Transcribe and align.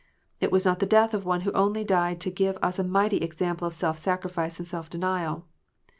It 0.39 0.51
was 0.51 0.65
not 0.65 0.79
the 0.79 0.87
death 0.87 1.13
of 1.13 1.25
one 1.25 1.41
who 1.41 1.51
only 1.51 1.83
died 1.83 2.19
to 2.21 2.31
give 2.31 2.57
us 2.63 2.79
a 2.79 2.83
mighty 2.83 3.17
example 3.17 3.67
of 3.67 3.75
self 3.75 3.99
sacrifice 3.99 4.57
and 4.57 4.65
self 4.67 4.89
denial. 4.89 5.45